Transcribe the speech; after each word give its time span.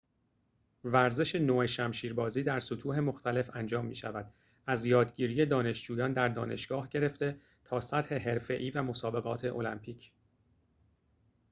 ورزش 0.83 1.35
نو 1.35 1.67
شمشیربازی 1.67 2.43
در 2.43 2.59
سطوح 2.59 2.99
مختلف 2.99 3.49
انجام 3.55 3.85
می‌شود 3.85 4.33
از 4.67 4.85
یادگیری 4.85 5.45
دانشجویان 5.45 6.13
در 6.13 6.27
دانشگاه 6.27 6.89
گرفته 6.89 7.39
تا 7.63 7.81
سطح 7.81 8.15
حرفه‌ای 8.15 8.69
و 8.69 8.83
مسابقات 8.83 9.45
المپیک 9.45 10.11